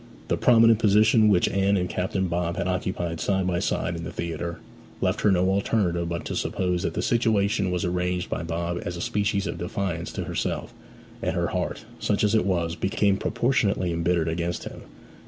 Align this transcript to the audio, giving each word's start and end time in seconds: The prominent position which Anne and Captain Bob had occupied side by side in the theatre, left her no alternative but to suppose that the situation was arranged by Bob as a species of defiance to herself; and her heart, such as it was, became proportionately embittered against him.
The 0.29 0.35
prominent 0.35 0.79
position 0.79 1.29
which 1.29 1.47
Anne 1.49 1.77
and 1.77 1.87
Captain 1.87 2.27
Bob 2.27 2.57
had 2.57 2.67
occupied 2.67 3.19
side 3.19 3.45
by 3.45 3.59
side 3.59 3.95
in 3.95 4.03
the 4.03 4.09
theatre, 4.11 4.57
left 4.99 5.21
her 5.21 5.31
no 5.31 5.47
alternative 5.51 6.09
but 6.09 6.25
to 6.25 6.35
suppose 6.35 6.81
that 6.81 6.95
the 6.95 7.03
situation 7.03 7.69
was 7.69 7.85
arranged 7.85 8.27
by 8.27 8.41
Bob 8.41 8.81
as 8.83 8.97
a 8.97 8.99
species 9.01 9.45
of 9.45 9.59
defiance 9.59 10.11
to 10.13 10.23
herself; 10.23 10.73
and 11.21 11.35
her 11.35 11.49
heart, 11.49 11.85
such 11.99 12.23
as 12.23 12.33
it 12.33 12.47
was, 12.47 12.75
became 12.75 13.17
proportionately 13.17 13.91
embittered 13.93 14.27
against 14.27 14.63
him. 14.63 14.81